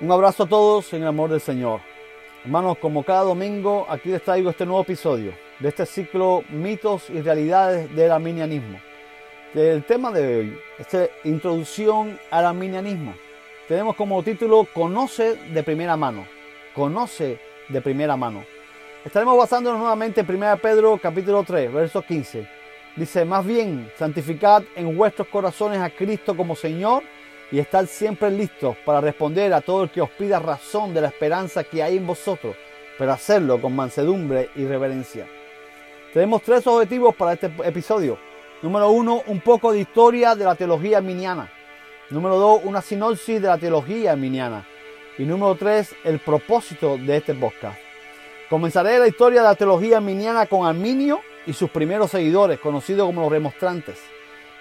[0.00, 1.80] Un abrazo a todos en el amor del Señor.
[2.44, 7.20] Hermanos, como cada domingo, aquí les traigo este nuevo episodio de este ciclo Mitos y
[7.20, 8.80] Realidades del Arminianismo.
[9.54, 13.14] El tema de hoy es Introducción al Arminianismo.
[13.68, 16.26] Tenemos como título Conoce de primera mano.
[16.74, 17.38] Conoce
[17.68, 18.44] de primera mano.
[19.04, 22.48] Estaremos basándonos nuevamente en 1 Pedro capítulo 3, verso 15.
[22.96, 27.04] Dice, más bien, santificad en vuestros corazones a Cristo como Señor
[27.50, 31.08] y estar siempre listos para responder a todo el que os pida razón de la
[31.08, 32.56] esperanza que hay en vosotros,
[32.98, 35.26] pero hacerlo con mansedumbre y reverencia.
[36.12, 38.18] Tenemos tres objetivos para este episodio.
[38.62, 41.50] Número uno, un poco de historia de la teología arminiana.
[42.10, 44.66] Número dos, una sinopsis de la teología arminiana.
[45.18, 47.78] Y número tres, el propósito de este podcast.
[48.48, 53.22] Comenzaré la historia de la teología arminiana con Arminio y sus primeros seguidores, conocidos como
[53.22, 54.13] los remonstrantes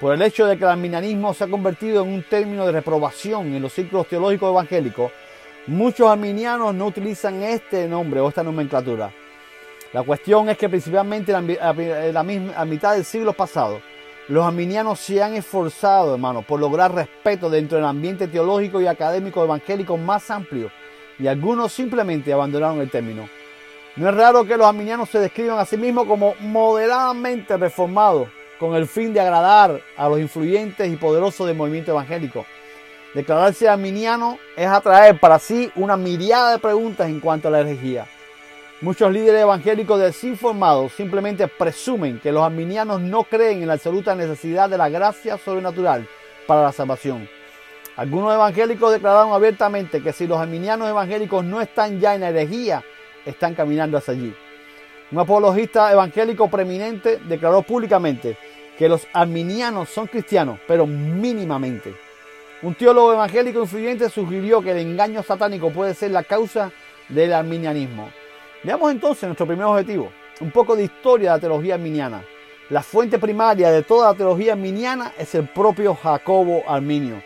[0.00, 3.54] por el hecho de que el arminianismo se ha convertido en un término de reprobación
[3.54, 5.12] en los círculos teológicos evangélicos,
[5.66, 9.12] muchos arminianos no utilizan este nombre o esta nomenclatura.
[9.92, 11.42] La cuestión es que principalmente a
[12.64, 13.82] mitad del siglo pasado,
[14.28, 19.44] los arminianos se han esforzado, hermano, por lograr respeto dentro del ambiente teológico y académico
[19.44, 20.70] evangélico más amplio,
[21.18, 23.28] y algunos simplemente abandonaron el término.
[23.96, 28.28] No es raro que los arminianos se describan a sí mismos como moderadamente reformados,
[28.60, 32.44] con el fin de agradar a los influyentes y poderosos del movimiento evangélico.
[33.14, 38.06] Declararse arminiano es atraer para sí una miriada de preguntas en cuanto a la herejía.
[38.82, 44.68] Muchos líderes evangélicos desinformados simplemente presumen que los arminianos no creen en la absoluta necesidad
[44.68, 46.06] de la gracia sobrenatural
[46.46, 47.26] para la salvación.
[47.96, 52.84] Algunos evangélicos declararon abiertamente que si los arminianos evangélicos no están ya en la herejía,
[53.24, 54.34] están caminando hacia allí.
[55.12, 58.36] Un apologista evangélico preeminente declaró públicamente
[58.80, 61.94] que los arminianos son cristianos, pero mínimamente.
[62.62, 66.72] Un teólogo evangélico influyente sugirió que el engaño satánico puede ser la causa
[67.10, 68.08] del arminianismo.
[68.64, 70.10] Veamos entonces nuestro primer objetivo,
[70.40, 72.24] un poco de historia de la teología arminiana.
[72.70, 77.22] La fuente primaria de toda la teología arminiana es el propio Jacobo Arminio.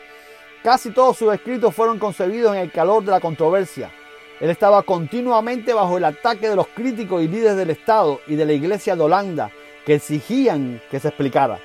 [0.65, 3.93] Casi todos sus escritos fueron concebidos en el calor de la controversia.
[4.41, 8.45] Él estaba continuamente bajo el ataque de los críticos y líderes del Estado y de
[8.45, 9.53] la Iglesia de Holanda,
[9.85, 11.59] que exigían que se explicara.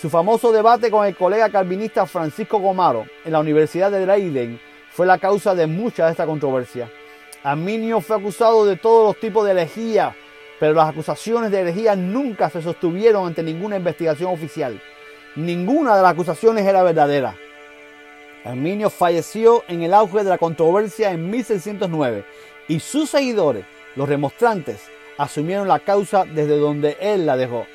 [0.00, 5.06] Su famoso debate con el colega calvinista Francisco Gomaro en la Universidad de Leiden fue
[5.06, 6.90] la causa de mucha de esta controversia.
[7.42, 10.14] Arminio fue acusado de todos los tipos de herejía,
[10.58, 14.80] pero las acusaciones de herejía nunca se sostuvieron ante ninguna investigación oficial.
[15.36, 17.36] Ninguna de las acusaciones era verdadera.
[18.44, 22.24] Arminio falleció en el auge de la controversia en 1609
[22.66, 23.64] y sus seguidores,
[23.94, 27.66] los remonstrantes, asumieron la causa desde donde él la dejó.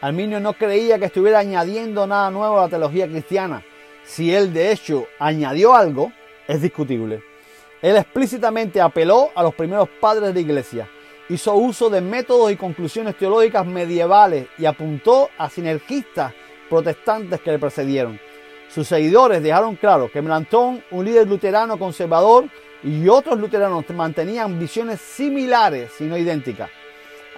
[0.00, 3.62] Arminio no creía que estuviera añadiendo nada nuevo a la teología cristiana.
[4.04, 6.12] Si él de hecho añadió algo,
[6.46, 7.22] es discutible.
[7.80, 10.88] Él explícitamente apeló a los primeros padres de iglesia,
[11.28, 16.32] hizo uso de métodos y conclusiones teológicas medievales y apuntó a sinergistas
[16.68, 18.18] protestantes que le precedieron.
[18.68, 22.46] Sus seguidores dejaron claro que Melantón, un líder luterano conservador,
[22.82, 26.70] y otros luteranos mantenían visiones similares, si no idénticas.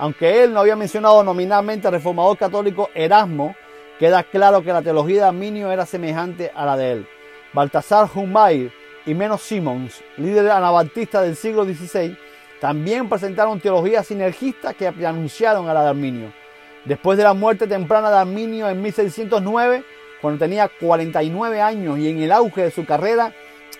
[0.00, 3.54] Aunque él no había mencionado nominalmente al reformador católico Erasmo,
[3.98, 7.08] queda claro que la teología de Arminio era semejante a la de él.
[7.52, 8.72] Baltasar Humay
[9.04, 12.16] y Menos Simons, líder anabaptista del siglo XVI,
[12.62, 16.32] también presentaron teologías sinergistas que anunciaron a la de Arminio.
[16.86, 19.84] Después de la muerte temprana de Arminio en 1609,
[20.22, 23.34] cuando tenía 49 años y en el auge de su carrera,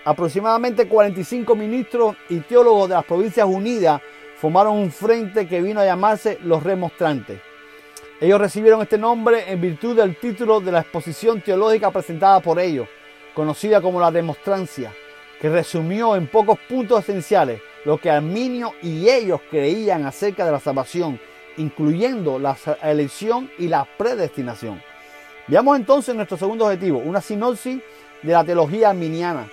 [0.05, 4.03] aproximadamente 45 ministros y teólogos de las Provincias Unidas
[4.41, 7.39] formaron un frente que vino a llamarse los Remostrantes.
[8.19, 12.87] Ellos recibieron este nombre en virtud del título de la exposición teológica presentada por ellos,
[13.35, 14.91] conocida como la Demostrancia,
[15.39, 20.59] que resumió en pocos puntos esenciales lo que Arminio y ellos creían acerca de la
[20.59, 21.19] salvación,
[21.57, 24.81] incluyendo la elección y la predestinación.
[25.45, 27.79] Veamos entonces nuestro segundo objetivo, una sinopsis
[28.23, 29.45] de la teología arminiana.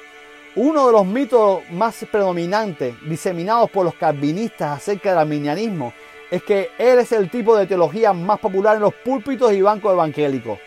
[0.61, 5.93] Uno de los mitos más predominantes diseminados por los calvinistas acerca del arminianismo
[6.33, 9.93] es que él es el tipo de teología más popular en los púlpitos y bancos
[9.93, 10.59] evangélicos.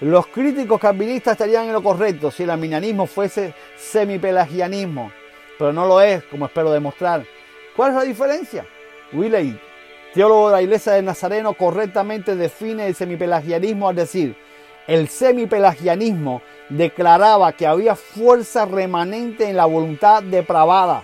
[0.00, 5.12] Los críticos calvinistas estarían en lo correcto si el arminianismo fuese semipelagianismo,
[5.56, 7.24] pero no lo es, como espero demostrar.
[7.76, 8.66] ¿Cuál es la diferencia?
[9.12, 9.56] Willey,
[10.12, 14.34] teólogo de la iglesia de Nazareno, correctamente define el semipelagianismo al decir,
[14.88, 21.02] el semipelagianismo declaraba que había fuerza remanente en la voluntad depravada,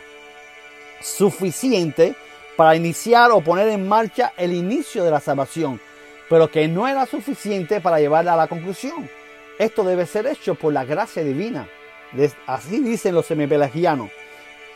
[1.01, 2.15] suficiente
[2.57, 5.81] para iniciar o poner en marcha el inicio de la salvación,
[6.29, 9.09] pero que no era suficiente para llevarla a la conclusión.
[9.59, 11.69] Esto debe ser hecho por la gracia divina.
[12.47, 14.11] Así dicen los semipelagianos.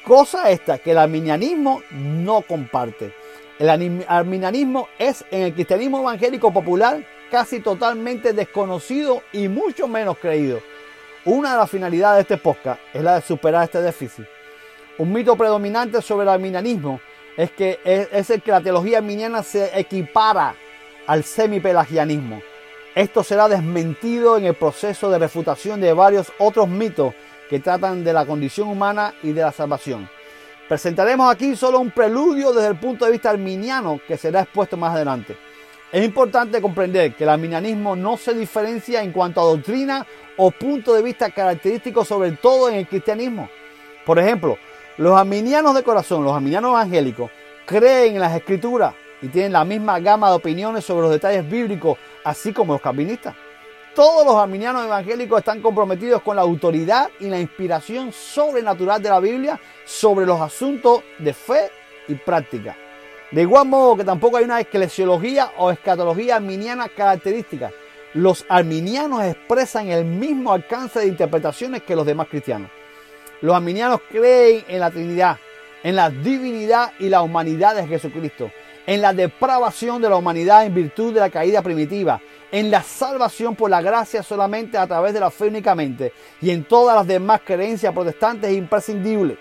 [0.04, 3.12] Cosa esta que el arminianismo no comparte.
[3.58, 3.68] El
[4.06, 10.60] arminianismo es en el cristianismo evangélico popular casi totalmente desconocido y mucho menos creído.
[11.26, 14.26] Una de las finalidades de este podcast es la de superar este déficit.
[14.98, 17.00] Un mito predominante sobre el arminianismo
[17.36, 20.54] es que es, el que la teología arminiana se equipara
[21.04, 22.40] al semipelagianismo.
[22.94, 27.12] Esto será desmentido en el proceso de refutación de varios otros mitos
[27.50, 30.08] que tratan de la condición humana y de la salvación.
[30.68, 34.94] Presentaremos aquí solo un preludio desde el punto de vista arminiano que será expuesto más
[34.94, 35.36] adelante.
[35.90, 40.06] Es importante comprender que el arminianismo no se diferencia en cuanto a doctrina
[40.36, 43.48] o punto de vista característico sobre todo en el cristianismo.
[44.04, 44.58] Por ejemplo,
[44.98, 47.30] los arminianos de corazón, los arminianos evangélicos,
[47.66, 51.98] creen en las escrituras y tienen la misma gama de opiniones sobre los detalles bíblicos,
[52.24, 53.34] así como los calvinistas.
[53.94, 59.20] Todos los arminianos evangélicos están comprometidos con la autoridad y la inspiración sobrenatural de la
[59.20, 61.70] Biblia sobre los asuntos de fe
[62.06, 62.76] y práctica.
[63.30, 67.72] De igual modo que tampoco hay una eclesiología o escatología arminiana característica.
[68.14, 72.70] Los arminianos expresan el mismo alcance de interpretaciones que los demás cristianos.
[73.42, 75.38] Los arminianos creen en la Trinidad,
[75.82, 78.50] en la divinidad y la humanidad de Jesucristo,
[78.86, 82.20] en la depravación de la humanidad en virtud de la caída primitiva,
[82.50, 86.64] en la salvación por la gracia solamente a través de la fe únicamente y en
[86.64, 89.36] todas las demás creencias protestantes imprescindibles.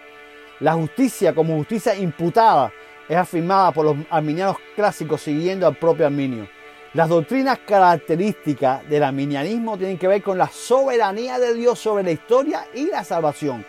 [0.59, 2.71] La justicia como justicia imputada
[3.07, 6.54] es afirmada por los arminianos clásicos siguiendo al propio Arminio.
[6.95, 12.12] Las doctrinas características del arminianismo tienen que ver con la soberanía de Dios sobre la
[12.12, 13.65] historia y la salvación.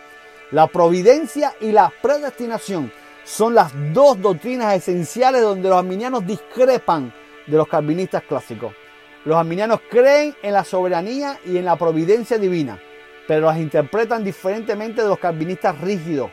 [0.51, 2.89] La providencia y la predestinación
[3.25, 7.13] son las dos doctrinas esenciales donde los arminianos discrepan
[7.45, 8.73] de los calvinistas clásicos.
[9.25, 12.79] Los arminianos creen en la soberanía y en la providencia divina,
[13.27, 16.31] pero las interpretan diferentemente de los calvinistas rígidos.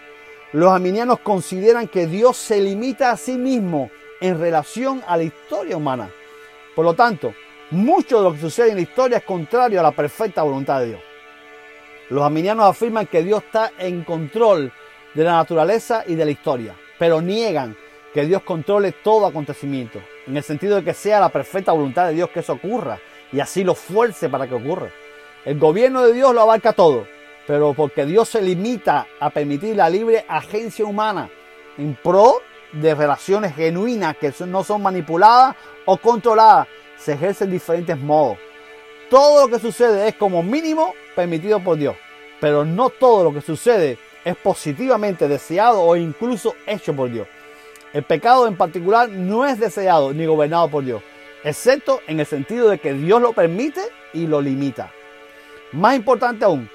[0.53, 3.91] Los arminianos consideran que Dios se limita a sí mismo
[4.21, 6.09] en relación a la historia humana.
[6.75, 7.35] Por lo tanto,
[7.71, 10.87] mucho de lo que sucede en la historia es contrario a la perfecta voluntad de
[10.87, 11.01] Dios.
[12.11, 14.73] Los arminianos afirman que Dios está en control
[15.15, 17.77] de la naturaleza y de la historia, pero niegan
[18.13, 22.15] que Dios controle todo acontecimiento, en el sentido de que sea la perfecta voluntad de
[22.15, 22.99] Dios que eso ocurra
[23.33, 24.91] y así lo fuerce para que ocurra.
[25.45, 27.07] El gobierno de Dios lo abarca todo,
[27.47, 31.29] pero porque Dios se limita a permitir la libre agencia humana
[31.77, 32.41] en pro
[32.73, 38.39] de relaciones genuinas que no son manipuladas o controladas, se ejerce en diferentes modos.
[39.11, 41.97] Todo lo que sucede es como mínimo permitido por Dios,
[42.41, 47.29] pero no todo lo que sucede es positivamente deseado o incluso hecho por Dios.
[47.93, 51.03] El pecado en particular no es deseado ni gobernado por Dios,
[51.45, 53.83] excepto en el sentido de que Dios lo permite
[54.13, 54.91] y lo limita.
[55.73, 56.69] Más importante aún,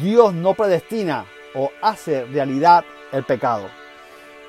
[0.00, 1.24] Dios no predestina
[1.54, 3.68] o hace realidad el pecado.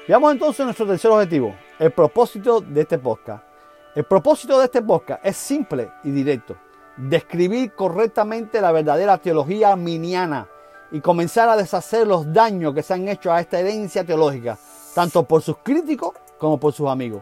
[0.08, 3.51] Veamos entonces nuestro tercer objetivo, el propósito de este podcast.
[3.94, 6.56] El propósito de este podcast es simple y directo.
[6.96, 10.48] Describir correctamente la verdadera teología arminiana
[10.92, 14.58] y comenzar a deshacer los daños que se han hecho a esta herencia teológica,
[14.96, 17.22] tanto por sus críticos como por sus amigos.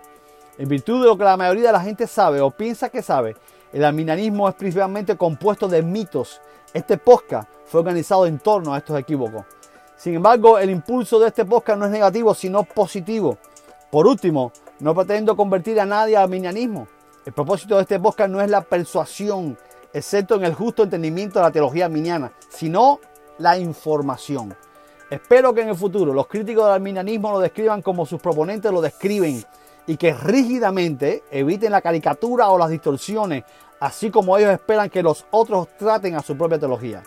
[0.59, 3.35] En virtud de lo que la mayoría de la gente sabe o piensa que sabe,
[3.73, 6.39] el arminianismo es principalmente compuesto de mitos.
[6.71, 9.43] Este podcast fue organizado en torno a estos equívocos.
[9.97, 13.39] Sin embargo, el impulso de este podcast no es negativo, sino positivo.
[13.89, 16.87] Por último, no pretendo convertir a nadie al arminianismo.
[17.25, 19.57] El propósito de este podcast no es la persuasión,
[19.93, 22.99] excepto en el justo entendimiento de la teología arminiana, sino
[23.37, 24.55] la información.
[25.09, 28.81] Espero que en el futuro los críticos del arminianismo lo describan como sus proponentes lo
[28.81, 29.43] describen
[29.87, 33.43] y que rígidamente eviten la caricatura o las distorsiones,
[33.79, 37.03] así como ellos esperan que los otros traten a su propia teología.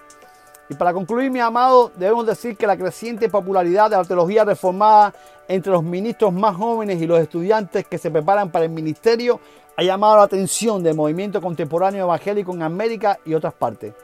[0.69, 5.13] Y para concluir, mi amado, debemos decir que la creciente popularidad de la teología reformada
[5.49, 9.41] entre los ministros más jóvenes y los estudiantes que se preparan para el ministerio
[9.77, 13.95] ha llamado la atención del movimiento contemporáneo evangélico en América y otras partes.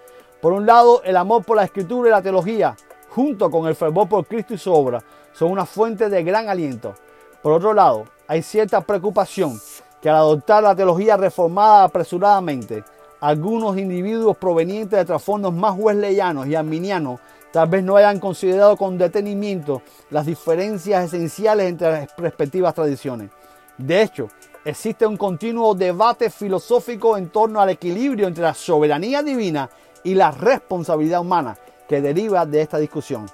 [0.41, 2.77] Por un lado, el amor por la escritura y la teología,
[3.09, 6.95] junto con el fervor por Cristo y su obra, son una fuente de gran aliento.
[7.43, 9.61] Por otro lado, hay cierta preocupación
[10.01, 12.85] que al adoptar la teología reformada apresuradamente,
[13.21, 17.21] algunos individuos provenientes de trasfondos más wesleyanos y arminianos
[17.53, 23.31] tal vez no hayan considerado con detenimiento las diferencias esenciales entre las respectivas tradiciones.
[23.77, 24.29] De hecho,
[24.65, 29.71] existe un continuo debate filosófico en torno al equilibrio entre la soberanía divina
[30.05, 31.57] y la responsabilidad humana
[31.89, 33.27] que deriva de esta discusión.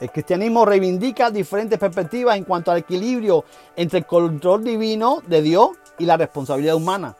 [0.00, 5.70] El cristianismo reivindica diferentes perspectivas en cuanto al equilibrio entre el control divino de Dios
[5.98, 7.16] y la responsabilidad humana.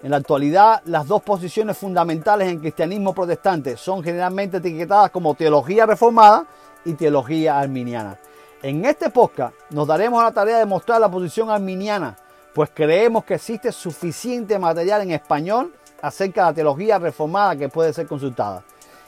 [0.00, 5.86] En la actualidad, las dos posiciones fundamentales en cristianismo protestante son generalmente etiquetadas como teología
[5.86, 6.46] reformada
[6.84, 8.16] y teología arminiana.
[8.62, 12.16] En este podcast nos daremos la tarea de mostrar la posición arminiana,
[12.54, 17.92] pues creemos que existe suficiente material en español acerca de la teología reformada que puede
[17.92, 18.62] ser consultada.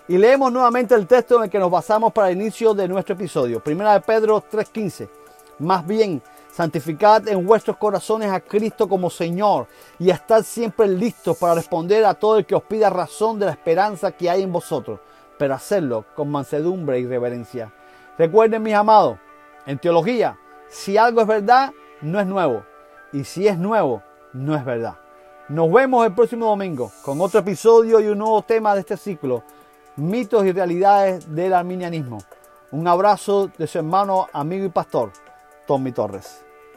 [0.09, 3.15] Y leemos nuevamente el texto en el que nos basamos para el inicio de nuestro
[3.15, 3.61] episodio.
[3.61, 5.09] Primera de Pedro 3:15.
[5.61, 6.21] Más bien,
[6.53, 9.67] santificad en vuestros corazones a Cristo como Señor
[9.99, 13.53] y estad siempre listos para responder a todo el que os pida razón de la
[13.53, 15.01] esperanza que hay en vosotros,
[15.39, 17.73] pero hacerlo con mansedumbre y reverencia.
[18.19, 19.19] Recuerden, mis amados,
[19.67, 20.39] en teología,
[20.69, 22.65] si algo es verdad, no es nuevo.
[23.13, 24.03] Y si es nuevo,
[24.33, 24.95] no es verdad.
[25.49, 29.43] Nos vemos el próximo domingo con otro episodio y un nuevo tema de este ciclo,
[29.97, 32.19] mitos y realidades del arminianismo.
[32.71, 35.11] Un abrazo de su hermano, amigo y pastor,
[35.71, 36.50] Tommy Torres.